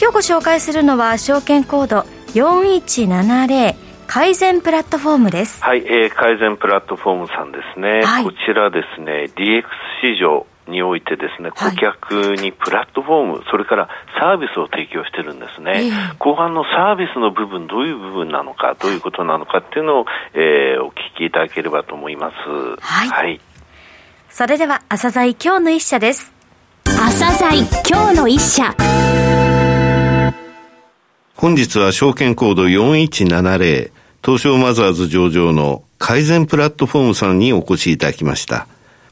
[0.00, 3.74] 今日ご紹介するのは証券コード4170
[4.06, 9.62] 改善プラットフォームですはい、えー、改善プラットフォームさんですね、はい、こちらですね DX
[10.02, 22.36] 市場においてですね、顧客にプラットフォーム、はい、それからサービスを提供してるんですね、えー、後半のサービスの部分、どういう部分なのか、どういうことなのかっていうのを、えー、お聞きいただければと思います。
[22.80, 23.08] はい。
[23.08, 23.40] はい、
[24.28, 26.32] それでは、朝鮮今日の一社です。
[26.84, 28.72] 朝鮮今日の一社。
[31.40, 38.66] 本日は証券コード4170東証マザーズ上場の改善プラットフォームさんにお越しいただきました。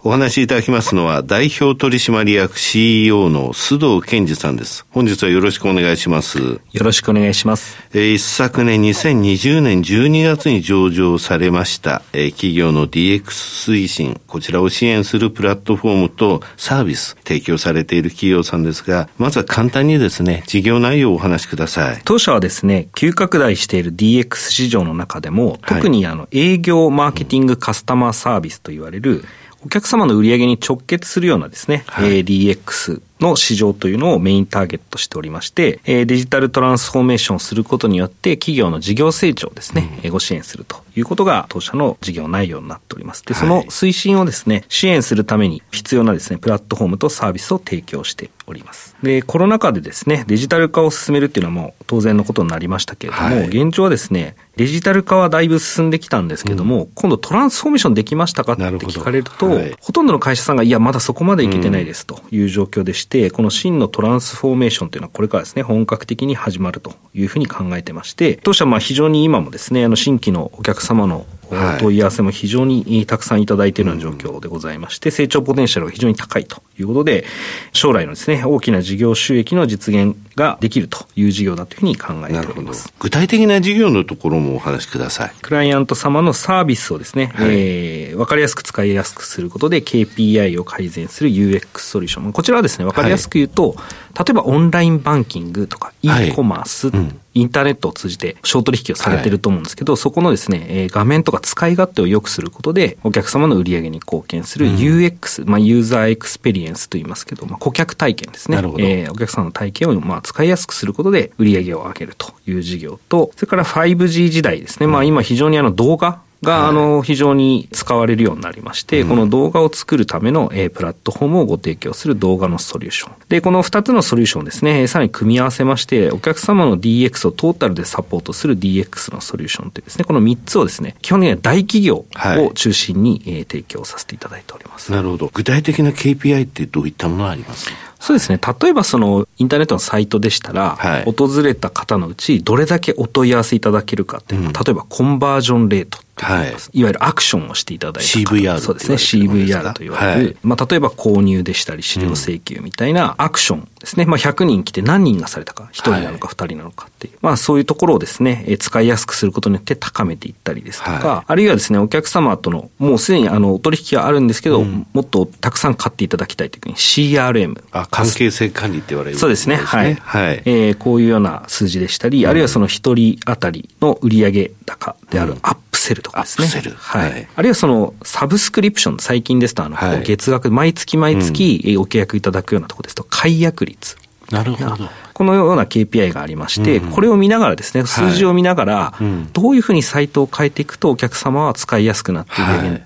[0.04, 4.86] お話しいただきますのは、代表取締役 CEO の須藤健二さんです。
[4.90, 6.38] 本日はよろしくお願いします。
[6.38, 7.76] よろしくお願いします。
[7.92, 22.00] えー、一昨年2020年12月に上場されました、えー、企業の DX 推進、こちらを支援するプラットフォームとサービス提供されている企業さんですが、まずは簡単にですね、事業内容をお話しください。
[22.04, 29.24] 当社はですね、急拡大している DX 市場の中でも、特にあの、営業、マーケティング、カスタマーサービスと言われる、
[29.64, 43.24] お客様の売り上げに直結するようなですね、はい、DX の市場というのをメインターゲットしておりまして、デジタルトランスフォーメーションをすることによって企業の事業成長をですね、うん、ご支援するということが当社の事業内容になっております。
[43.24, 48.94] で、その推進をですね、支援するために必要なですね、プラットフォームとサービスを提供しております。
[49.02, 71.37] で、コロナ禍でですね、デジタル化を進めるっていうのはもう当然のことになりましたけれども、はい、現状はですね、デジタル化はだいぶ進んできたんですけども、うん、今度トランスフォーメーションできましたかって聞かれると、ほはい、ほとんどの会社さんが、いや、まだそこまでいけてないですという状況でして、この真のトランスフォーメーションというのはこれからですね、本格的に始まるというふうに考えてまして、当社はまあ非常に今もですね、あの新規のお客様のお
[71.80, 77.24] 問い合わせも非常にたくさんいただいているような状況でございまして、成長ポテンシャルが非常に高いということで、
[77.72, 82.92] 将来のですね、大きな事業収益の実現ができるという事業だというふうに考えております。
[82.98, 85.32] 具体的な事業のところもお話しください。
[85.42, 92.32] クライアント様のサービスをですね、はい、えー、わかりやすく使いやすくすることで KPI を改善する UX ソリューション。
[92.32, 108.56] こちらはですね、わかりやすく言うと、はい、例えばオンラインバンキングとか e コマース、はいうんインターネットを通じて小取引をされてると思うんですけど、はい、そこのですね、えー、画面とか使い勝手を良くすることで、お客様の売り上げに貢献する UX、うん、まあ、ユーザーエクスペリエンスと言いますけど、まあ、顧客体験ですね。
[108.56, 108.84] なるほど。
[108.84, 114.86] えー、お客様の体験を、まあ、使いやすくすることで売り上げを上げるという事業と、それから 5G 時代ですね。
[114.86, 123.12] まあ、今非常にあの動画が、あの、非常に使われるようになりまして、この動画を作るための、えプラットフォームをご提供する動画のソリューション。
[123.28, 134.92] で、この2つのソリューションですね、さらに組み合わせまして、お客様の DX をトータルでサポートする DX のソリューションというですね、この3つをですね、基本的には大企業を中心に、え提供させていただいております。
[134.92, 135.30] なるほど。
[135.32, 137.68] 具体的な KPI ってどういったものがあります
[138.00, 138.38] そうですね。
[138.62, 148.96] 例えばそのインターネットのサイトでしたら、はい、訪れた方のうちどれだけお問い合わせいただけるかっていうのは、うん、例えばコンバージョンレートはい、いわゆるアクションをしていただいた CVR そうですね。
[148.96, 169.56] CVR と言われる、はい、まあ、例えば購入でしたり資料請求みたいなアクションですね、まあ、100人来て何人がされたか1人なのか2人なのかっていう、はい、まあ、そういうところをですね使いやすくすることによって高めていったりですとか、あるいはですねお客様とのもうすでにあのお取引があるんですけど、うん、もっとたくさん買っていただきたいというふうに CRM あ関係性管理って言われる、そうですね。
[169.56, 177.28] はい、はい、えー、こういうような数字でしたり、あるいはその1人当たりの売上高であるアップセルとかですね、アップセルはい。
[177.34, 183.96] あるいはその、サブスクリプション、最近ですと、あの、はい、月額、毎月毎月お契約いただくようなところですと、解約率。
[184.30, 184.88] なるほど。
[185.14, 192.32] このような KPI がありまして、うん、これを見ながらですね、数字を見ながら、はいどういうふうにサイトを変えていくとお客様は使いやすくなって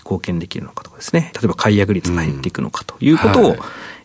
[0.04, 3.48] 貢献できるのかとかですね、例えば解約率が減っていくのかということを、うん。
[3.50, 3.58] はい、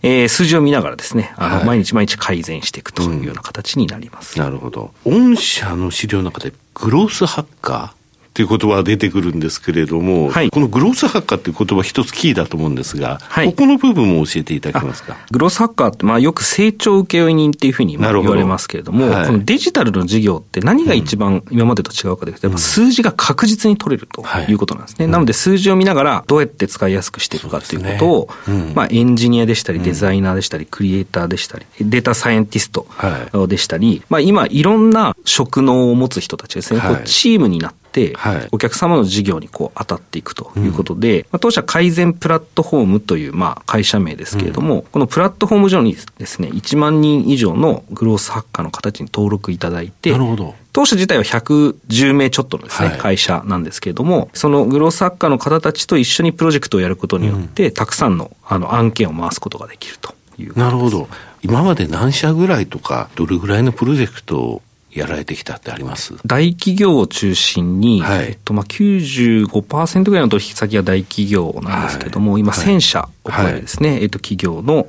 [0.04, 4.38] えー、数字を見ながらですね、あの、毎日毎日改善していくというような形になります。
[4.40, 4.92] なるほど。
[5.06, 8.07] 御社の資料の中で、グロースハッカー
[8.38, 15.18] という言葉が出てくるんですけれども、はい、このグロースハッカーっていう言葉一つキーだと思うんですが、はい、ここの部分も教えていただけますか？
[15.32, 24.54] グロースハッカーって、まあよく成長請負人っていうふうに言われますけれども、はい、このデジタルの事業って何が一番今までと違うかというと、やっぱ数字が確実に取れるとい。
[24.54, 25.06] うことなんですね。
[25.06, 28.54] うん、なので数字を見ながらどうやって使いやすくしていくかということを、ね。
[28.68, 37.87] うん、まあエンジニアでしたり、デザイナーでしたり、クリエイターでしたり、データサイエンティストでしたり、まあ今いろんな職能を持つ人たちですね、こうチームになって、
[38.52, 50.56] お客様の事業にこう当たっていくということで、まあ、当社改善プラットフォームというまあ会社名ですけれども、このプラットフォーム上にですね、1万人以上のグロースハッカーの形に登録いただいて、なるほど。
[50.74, 61.08] 当社自体は110名ちょっとのですね、はい、会社なんですけれども、そのグロースハッカーの方たちと一緒にプロジェクトをやることによって、うん、たくさんのあの案件を回すことができるというなるほど。
[61.42, 64.62] 今まで何社ぐらいとか、どれぐらいのプロジェクトを
[64.92, 66.16] やられてきたってあります？
[66.26, 74.88] 大企業を中心に、はい、えっとまあ、95%ぐらいの取引先が大企業なんですけども、はい、今1000社を超えるですね、はい、えっと、企業の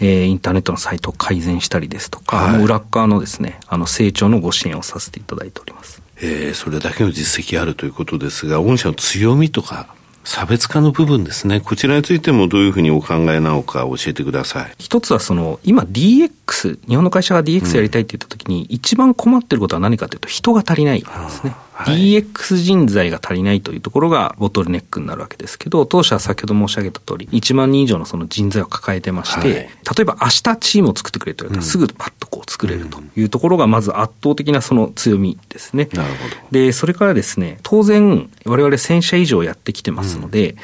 [0.00, 6.02] えー、インターネットのサイトを改善したりですとか、はい、裏側のですね、あの成長のご支援をさせていただいております。
[6.20, 9.94] えー、それだけの実績あるということですが、御社の強みとか
[10.24, 11.60] 差別化の部分ですね。
[11.60, 14.74] こちらについてもどういうふうにお考えなのか教えてください。
[14.78, 21.54] 一つはその、今 DX、日本の会社が DX やりたいって言った時に、一番困ってることは何かというと人が足りないんですね。
[21.76, 29.66] はい、DX 人材が足りないというところがボトルネックになるわけですけど、当社は先ほど申し上げた通り、1万人以上のその人材を抱えてまして、はい、例
[30.02, 35.88] えば明日チームを作ってくれと言われたら、すぐパッとこう作れるというところがまず圧倒的なその強みですね。
[35.92, 36.36] なるほど。
[36.52, 40.58] で、それからですね、当然我々1000社以上やってきてますので、うん。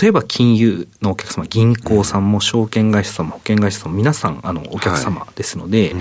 [0.00, 5.92] 例えば金融のお客様、銀行さんも証券会社さんも保険会社さんも皆さんあのお客様ですので、はい。
[5.92, 6.00] うん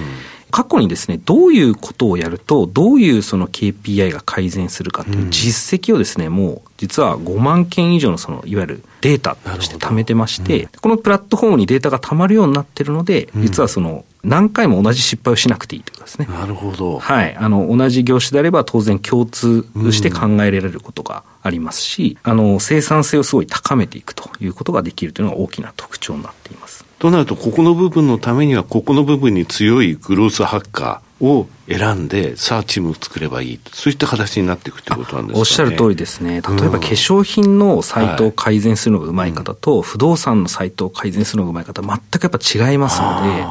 [0.56, 16.28] 過去にですね、どういうことをやると、どういうその KPI が改善するかという実績をですね、もう実は5万件以上のそのいわゆるデータとして貯めてまして、うん、このプラットフォームにデータが貯まるようになってるので、実はその何回も同じ失敗をしなくていいということですね。
[16.28, 17.00] なるほど。
[17.00, 17.36] はい。
[17.36, 26.85] あの、同じ業種であれば当然共通して考えられることがありますし、うん、あの、生産性をすごい高めていくということができるというのが大きな特徴になっています。
[27.06, 33.60] となると、ここの部分のためには、ここの部分に強いグロースハッカーを選んで、さあチームを作ればいい。
[33.72, 36.34] そういった形になっていくということなんですか、ね、おっしゃる通りですね。
[36.34, 43.46] 例えば化粧品のサイトを改善するのがうまい方と、不動産のサイトを改善するのがうまい方、全くやっぱ違いますので、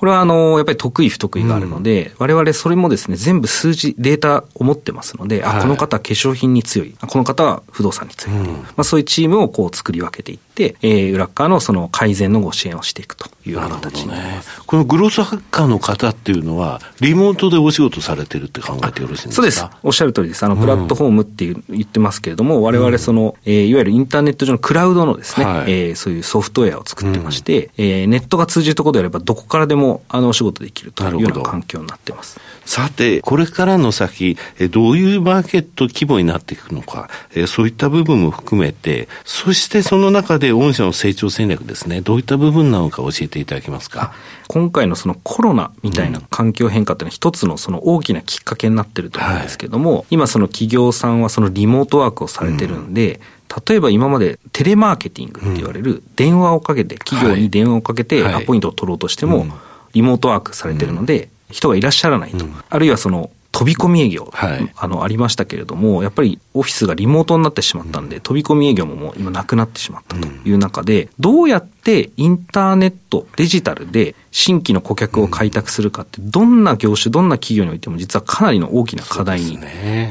[0.00, 14.48] これはあの、やっぱり得意不得意があるので、うん、我々それもですね、全部数字、データを持ってますので、はい、あ、この方は化粧品に強い、この方は不動産に強い、うん、まあそういうチームをこう作り分けていって、えー、裏側のその改善のご支援をしていくというような形になります。
[14.48, 19.34] ね、このグロースハッカーの方っていうのは、リモートでお仕事されてるって考えてよろしいんですか？
[19.34, 19.66] そうです。
[19.82, 20.42] おっしゃる通りです。
[20.44, 32.40] あの、プラットフォームっていう、言ってますけれども、我々その、えー、いわゆるインターネット上のクラウドのですね、はい、えー、そういうソフトウェアを作ってまして、うん、えー、ネットが通じるところであれば、どこからでも、あの、お仕事できるというような環境になってます。
[32.64, 34.36] さて、これからの先、
[34.70, 37.08] どういうマーケット規模になっていくのか、
[37.46, 44.12] そういった部分も含めて、そしてその中で御社の成長戦略ですね、どういった部分なのか教えていただけますか。
[44.46, 53.20] 今回のそのコロナみたいな環境変化っていうのは一つのその大きなきっかけになってると思うんですけども、はい、今その企業さんはそのリモートワークをされてるんで、うん
[53.68, 59.44] 例えば今までテレマーケティングって言われる電話をかけて、企業に電話をかけてアポイントを取ろうとしても、
[59.92, 62.44] リモートワークされてるので、人がいらっしゃらないと。
[62.68, 79.58] あるいはその、飛び込み営業、はい、あの、ありましたけれども、やっぱりオフィスがリモートになってしまったんで、飛び込み営業ももう今なくなってしまったという中で、どうやってインターネット、デジタルで新規の顧客を開拓するかって、どんな業種、どんな企業においても実はかなりの大きな課題に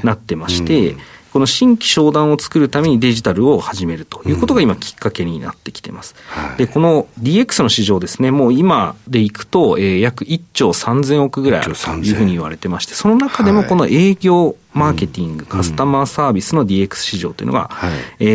[0.04, 0.98] なってまして、
[1.32, 6.16] この新規商談を作るためにデジタルを始めるということが今きっかけになってきてます。
[6.54, 18.26] うんで、この DX の市場ですね、もう今でいくと、えー、約1兆3000億ぐらいあるというふうに言われてまして、その中でもこの営業マーケティング、カスタマーサービスの DX 市場というのが、はい、え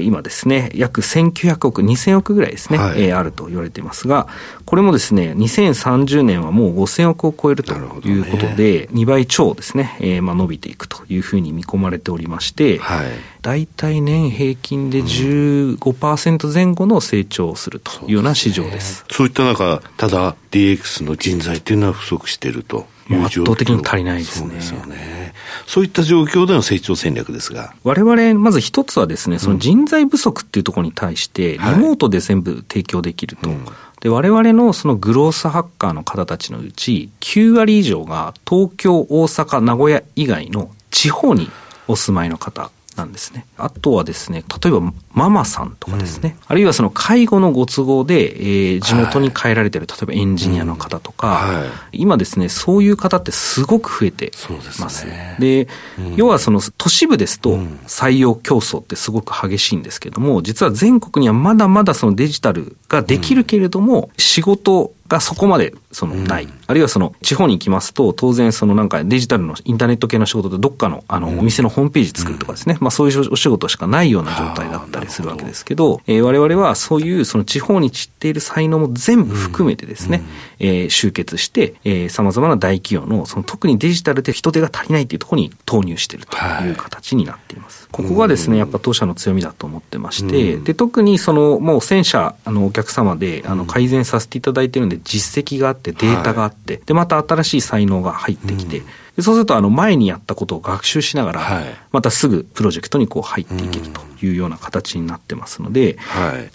[0.00, 4.26] ー、今ですね、約1900億、2000億ぐらいですね、はい、えー、あると言われていますが、
[4.64, 13.06] これもですね、2030年はもう5000億を超えるということで、ね、2倍超ですね、えー、まあ伸びていくというふうに見込まれておりまして、はい、
[13.42, 19.04] 大体年平均で15%前後の成長をするというような市場です。
[19.10, 22.86] そう、ね,、いった中、ただ DX の人材というのは不足していると。
[23.10, 24.48] 圧倒的に足りないですね。
[24.48, 25.34] そうですよね。
[25.66, 27.74] そういった状況での成長戦略ですが。
[27.84, 33.48] 我々、まず一つはですね、その人材不足っていうところに対して、リモートで全部提供できると。
[33.48, 33.66] はいうん
[34.04, 41.50] で、我々のそのグロースハッカーの方たちのうち、9割以上が東京、大阪、名古屋以外の地方に
[41.88, 43.46] お住まいの方なんですね。
[43.56, 54.30] あとはですね、例えばママさんとかですね、うん、あるいはその介護のご都合で、えー、地元に帰られてる、はい、例えばエンジニアの方とか、うんはい、今ですね、そういう方ってすごく増えて
[54.78, 55.06] ます。
[55.38, 55.66] で、
[55.98, 80.22] ね、要はその都市部ですと採用競争ってすごく激しいんですけども、実は全国にはまだまだそのデジタルができるけれども、仕事がそこまでそのない、うん、あるいはその地方に行きますと、当然そのなんかデジタルのインターネット系の仕事でどっかのあのお店のホームページ作るとかですね、まあそういうお仕事しかないような状態だったりするわけですけど、えー、我々はそういうその地方に散っている才能も全部含めてですね、
[80.60, 86.70] うん、えー、集結して、えー、様々な大企業のその特にデジタルで人手が足りないというところに投入しているとい。
[86.70, 87.88] う形になっています。
[87.92, 99.22] はい、ここがですね、やっぱ当社の強みだと思ってまして、うん、で、特にそのもう1000社あのお客様であの改善させていただいているんで実績があってデータがあって、はい、で、また新しい才能が入ってきて、うん。
[99.22, 105.96] そうすると、あの、前にやったことを学習しながら、またすぐプロジェクトにこう入っていけるというような形になってますので、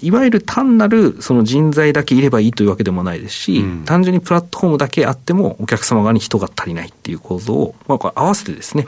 [0.01, 0.11] い。
[0.11, 8.85] わゆる単なるその人材だけいればいいというわけでもないですし、単純にプラットフォームだけあってもお客様側に人が足りないっていう構造を、まあ、合わせてですね、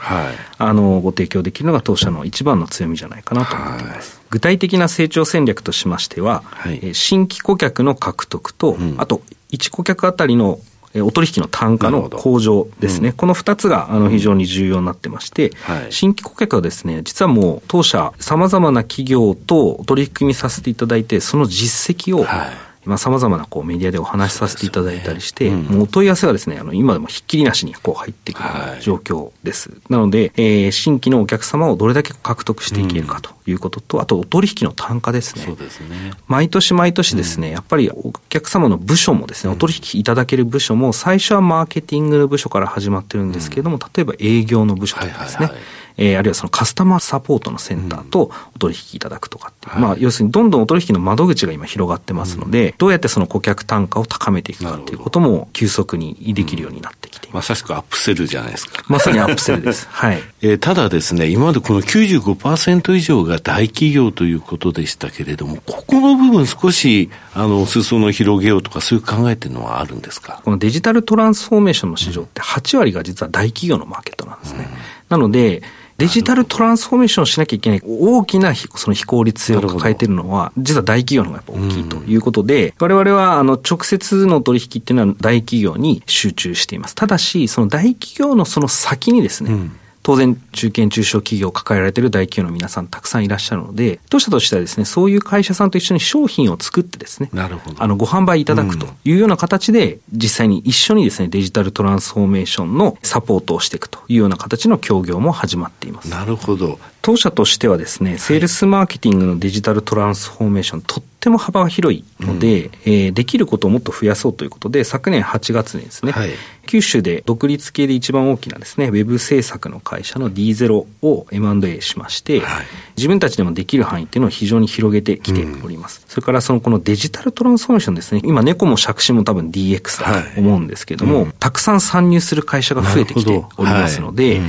[0.58, 4.20] あの、ご提供できるのが当社の一番の強みじゃないかなと思っています。
[4.28, 10.58] 具体的な成長戦略としましては、はい、新規顧客の獲得と、うん、あと1顧客あたりの
[11.00, 13.10] お取引の単価の向上ですね。
[13.10, 25.54] うん、この2つがあの非常に重要になってまして、はい、新規顧客はですね、実はもう当社様々な企業と取り組みさせていただいて、その実績を、はい今様々なこうメディアでお話しさせていただいたりして、ね。
[25.54, 28.48] うん、もうお問い合わせがですね、あの今でもひっきりなしにこう入ってくる
[28.80, 29.70] 状況です。
[29.70, 35.44] はい、なので、えー、新規のお客様をどれだけ獲得していけるかということと、うん、あとお取引の単価ですね。
[35.44, 36.12] そうですね。
[36.26, 58.84] 毎年毎年ですね、やっぱりお客様の部署もですね、お取引いただける部署も最初はマーケティングの部署から始まってるんですけれども、例えば営業の部署とかですね、はいはいはいえー、あるいはそのカスタマーサポートのセンターとお取引いただくとかっていう、うん、まあ、要するにどんどんお取引の窓口が今広がってますので、うん、どうやってその顧客単価を高めていくかっていうことも急速にできるようになってきてまさしくアップセルじゃないですか。
[58.88, 59.88] まさにアップセルです。
[59.90, 60.22] はい。
[60.42, 70.40] えー、ただですね、今までこの95%以上が大企業ということでしたけれども、ここの部分少し、あの、裾野を広げようとか、そういう考えっていうのはあるんですか？
[70.44, 74.68] このデジタルトランスフォーメーションの市場って8割が実は大企業のマーケットなんですね。
[74.70, 74.76] うん、
[75.08, 75.62] なので、
[75.98, 86.94] デジタルトランスフォーメーションをしなきゃいけない大きなその非効率性を抱えているのは、実は大企業の方がやっぱ大きいということで、我々はあの直接の取引っていうのは大企業に集中しています。
[86.94, 97.82] ただし、その大企業のその先にですね、うん当然、中堅中小企業を抱えられている大企業の皆さんたくさんいらっしゃるので、当社としてはですね、そういう会社さんと一緒に商品を作ってですね、なるほど。
[97.82, 106.10] あの、ご販売いただくというような形で、実際に一緒にですね、デジタルトランスフォーメーションのサポートをしていくというような形の協業も始まっています。
[106.10, 106.78] なるほど。
[107.00, 116.30] 当社としてはですね、セールスマーケティングのデジタルトランスフォーメーション、とっても幅が広いので、うん、えー、できることをもっと増やそうということで、昨年8月にですね、はい、
[116.66, 126.02] 九州で独立系で一番大きなですね、ウェブ制作の会社の D0 を M&A しまして、はい、自分たちでもできる範囲っていうのを非常に広げてきております。
[126.04, 134.40] うん、それからそのこのデジタルトランスフォーメーションですね、今猫も借子も多分 DX だと思うんですけども、はいうん、たくさん参入する会社が増えてきておりますので、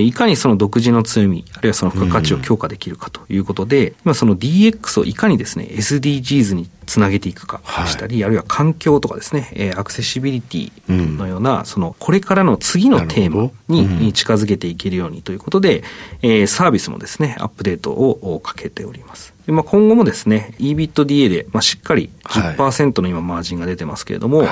[0.00, 15.82] いかにその独自の強み、あるいはその付加価値を強化できるかということで、今その DX をいかにですね、SDGs につなげていくかでしたり、はい、あるいは環境とかですね、えー、アクセシビリティのような、うん、その、これからの次のテーマに近づけていけるようにということで、
[16.22, 19.37] えー、サービスもですね、アップデートをかけております。
[19.48, 24.48] でまあ、今後もですね、EBITDA で、まあ、しっかり10%の今マージンが出てますけれども、はい、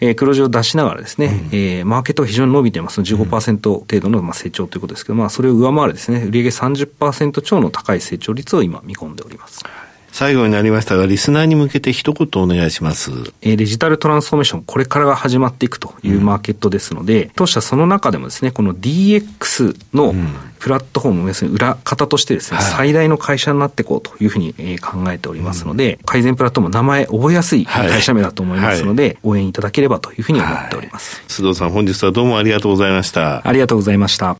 [0.00, 2.98] えー、黒字を出しながらですね、うん、えー、マーケットが非常に伸びてます。
[2.98, 9.64] ので15%程度のまあ成長ということですけど、まあ、それを上回るですね、売上30%超の高い成長率を今見込んでおります。
[10.14, 13.10] 最後になりましたが、リスナーに向けて一言お願いします。
[13.42, 20.14] えー、デジタルトランスフォーメーション、これからが始まっていくというマーケットですので、うん、当社その中でもですね、この DX の
[20.60, 31.24] プラットフォーム、要するに裏方としてですね、はい、最大の会社になっていこうというふうに考えておりますので、うん、改善プラットフォーム、名前覚えやすい会社名だと思いますので、はいはい、応援いただければというふうに思っております。
[31.26, 33.44] 須藤さん、本日はどうもありがとうございました。
[33.44, 34.36] ありがとうございました。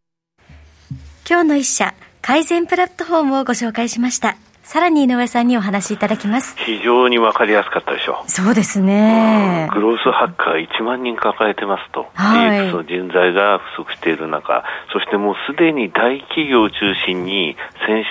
[1.29, 4.37] 今日の一社、改善プラットフォームをご紹介しました。
[4.65, 6.57] さらに井上さんにお話しいただきます。
[6.57, 8.31] 非常にわかりやすかったでしょう。
[8.31, 9.69] そうですね。
[9.75, 12.07] グロースハッカー1万人抱えてますと。
[12.15, 17.57] はい、DX の人材が不足している中、そしてもうすでに大企業を中心に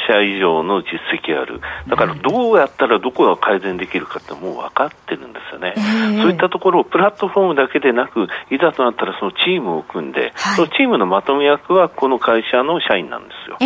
[0.07, 1.59] 1000社以上の実績がある。
[1.87, 5.73] だからどうやったらどこが改善できるかってもう分かってるんですよね。
[6.21, 13.57] そういったところをプラットフォームだけでなく、いざとなったらそのチームを組んで、はい、そのチームのまとめ役はこの会社の社員なんですよ。
[13.57, 13.65] と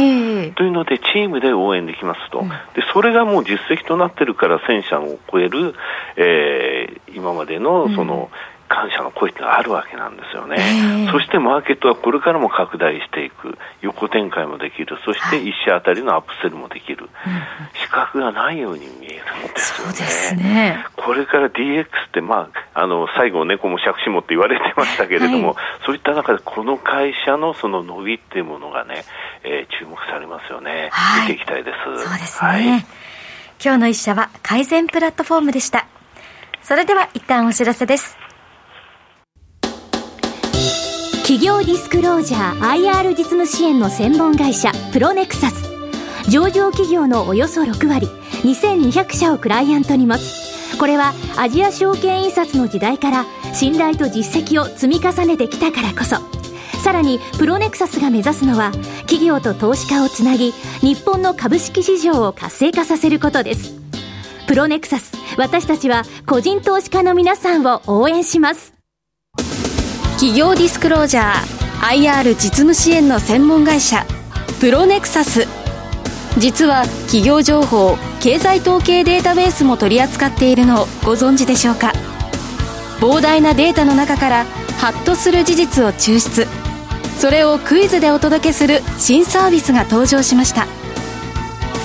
[0.63, 2.39] いうので、チームで応援できますと。
[2.39, 5.73] うんでそれがもう実績となってるから1000社を超える、
[6.15, 17.29] えー、今までのその、うん感謝の声ってあるわけなんですよね、えー、そしてマーケットはこれからも拡大していく、横展開もできる、そして1社当たりのアップセルもできる、は
[17.73, 19.93] い、資格がないように見えるんですよね。
[19.93, 20.85] そうですね。
[20.97, 25.55] これから DX って、まあ、あの最後、猫も借子もって言われてましたけれども、はい、
[25.85, 29.03] そういった中でこの会社のその伸びっていうものがね、えー、
[29.79, 32.03] 注目されますよね、はい、見ていきたいです。
[32.03, 32.85] そうですね、
[33.63, 35.87] 今日の一社は改善プラットフォームでした。
[36.61, 38.17] それでは一旦お知らせです。
[41.21, 45.67] 企業ディスクロージャー IR 実務支援の専門会社プロネクサス。
[46.29, 48.07] 上場企業のおよそ6割
[48.43, 50.77] 2200社をクライアントに持つ。
[50.77, 56.36] これはアジア証券印刷の時代から信頼と実績を積み重ねてきたからこそ
[56.87, 63.73] さらにプロネクサスが目指すのは企業と投資家をつなぎ日本の株式市場を活性化させることです。
[64.47, 68.73] プロネクサス私たちは個人投資家の皆さんを応援します。
[70.13, 74.05] 企業ディスクロージャー IR 実務支援の専門会社
[74.61, 75.45] プロネクサス。
[76.37, 81.91] 実は企業情報経済統計データベースも取り扱っているのをご存知でしょうか？
[83.01, 84.45] 膨大なデータの中から
[84.79, 86.47] ハッとする事実を抽出。
[87.19, 90.67] それをクイズでお届けする新サービスが登場しました。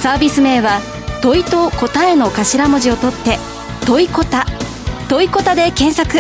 [0.03, 0.81] サービス名は
[1.23, 3.39] 問いと答えの頭文字を取って
[3.87, 4.47] 問いこた。
[5.09, 6.19] 問いこたで検索。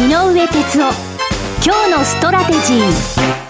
[0.00, 1.18] 井上哲夫
[1.64, 3.47] 今日のストラテジー。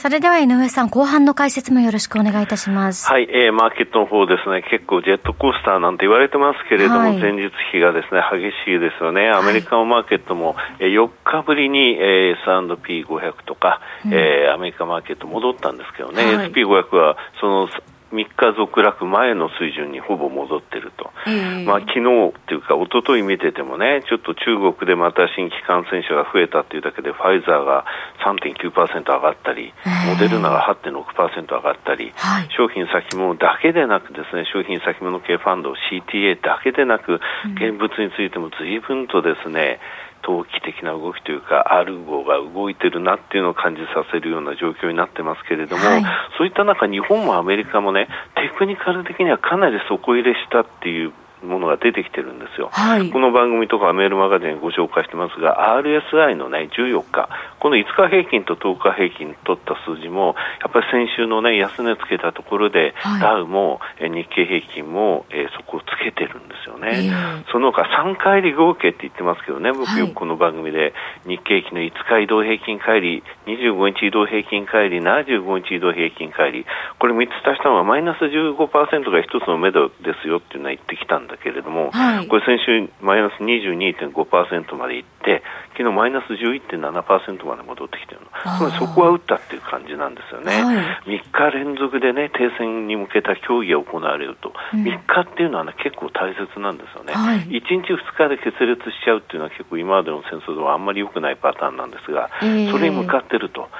[0.00, 3.06] それでは井上さん、後半の解説もよろしくお願いいたします。
[3.06, 9.28] はい、えー、マーケットの方ですね、結構ジェットコースターなんて言われてますけれども、はい、前日比がですね、激しいですよね。
[9.28, 12.42] アメリカのマーケットも、え4日ぶりに、えー、
[12.72, 17.68] S&P500 とか、うん、えー、アメリカマーケット戻ったんですけどね、はい、SP500 はその
[18.12, 27.84] 3日続落前の水準にほぼ戻ってると、えー、まあ昨日っていうか、一昨日見ててもね、ちょっと中国でまた新規感染者が増えたっていうだけで、ファイザーが
[28.20, 29.72] 3.9%上がったり、
[30.06, 37.20] モデルナが8.6%上がったり、はい、商品先物だけでなくですね、商品先物系ファンド、CTA だけでなく、
[37.54, 39.80] 現物についても随分とですね、
[40.22, 46.02] 投機的な動きというか、アルゴが動いてるなっていうのを感じさせるような状況になってますけれども、はい、
[46.36, 57.28] そういった中、日本もアメリカもね、テクニカル的にはかなり底入れしたっていうものが出てきてるんですよ、はい、この番組とかメールマガジンご紹介してますが RSI のね14日。
[57.60, 70.94] この5日平均と10日平均取った数字もやっぱり先週のね安値つけたところで、はい、ダウも日経平均も、えー、そこをつけてるんですよね、えー、その他3回り合計って言ってますけどね僕よくこの番組で
[71.26, 76.64] 日経平均の5日移動平均乖離25日移動平均乖離75日移動平均乖離
[76.98, 85.42] これ3つ足したのはマイナス15%が一つの目処ですよっていうのは言ってきたんだけれども、はい、これ先週マイナス22.5%までいって
[85.78, 88.26] 昨日マイナス11.7%まで戻ってきてるの
[88.58, 90.74] つまりそこは打ったっていう感じなんですよね、は
[91.06, 103.70] い、3日連続でね停戦に向けた協議が行われると、うん、3日っていうのはね結構大切なんですよね、はい、1日2日で決裂しちゃうっていうのは結構今までの戦争ではあんまり良くないパターンなんですが、えー、それに向かってると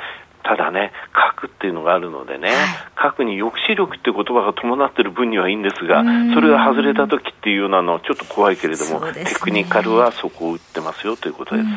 [0.43, 2.57] ただね、核っていうのがあるのでね、はい、
[2.97, 6.03] 核に抑止力っていう言葉が伴っている分にはいいんですが、
[6.35, 11.69] それが外れた時っていうようなのはちょっと怖いけれども、ね、テクニカルはそこを打ってますよということです。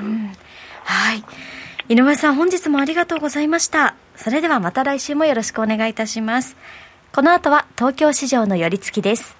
[0.85, 1.23] はい。
[1.89, 3.95] 井上さん、本日もありがとうございました。
[4.15, 6.55] それではまた来週もよろしくお願いいたします。
[7.13, 9.37] この後は東京市場の寄り付きです。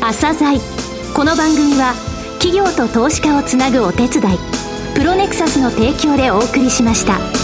[0.00, 0.58] 朝鮮
[1.14, 1.94] この番組は
[2.38, 7.43] 企業と投資家をつなぐお手伝いプロネクサスの提供でお送りしました。